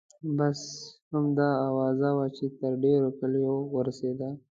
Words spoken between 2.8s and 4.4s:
ډېرو کلیو ورسیده.